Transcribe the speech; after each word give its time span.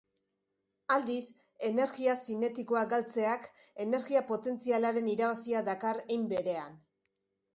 Aldiz, 0.93 1.25
energia 1.67 2.15
zinetikoa 2.27 2.81
galtzeak 2.95 3.45
energia 3.85 4.23
potentzialaren 4.33 5.11
irabazia 5.13 5.61
dakar, 5.71 6.01
hein 6.15 6.25
berean. 6.33 6.81